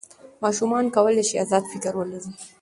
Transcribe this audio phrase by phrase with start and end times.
[0.41, 2.29] ماشوم کولی سي ازاد فکر ولري.